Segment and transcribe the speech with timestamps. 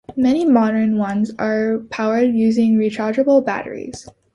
[0.17, 4.09] Many modern ones are powered using rechargeable batteries.